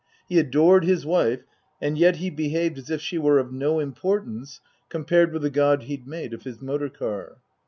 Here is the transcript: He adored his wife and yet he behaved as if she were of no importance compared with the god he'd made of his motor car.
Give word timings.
He 0.27 0.39
adored 0.39 0.83
his 0.83 1.05
wife 1.05 1.43
and 1.79 1.95
yet 1.95 2.15
he 2.15 2.31
behaved 2.31 2.79
as 2.79 2.89
if 2.89 3.01
she 3.01 3.19
were 3.19 3.37
of 3.37 3.53
no 3.53 3.77
importance 3.79 4.59
compared 4.89 5.31
with 5.31 5.43
the 5.43 5.51
god 5.51 5.83
he'd 5.83 6.07
made 6.07 6.33
of 6.33 6.41
his 6.41 6.59
motor 6.59 6.89
car. 6.89 7.37